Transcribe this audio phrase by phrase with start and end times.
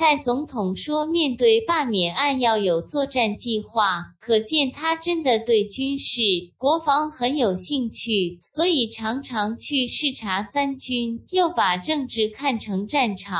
[0.00, 4.02] 蔡总统说，面对罢免案要有作战计划。
[4.18, 6.22] 可见他真的对军事
[6.56, 13.36] 国防很有兴趣，所以常常去视察三军，又把政治看成战场。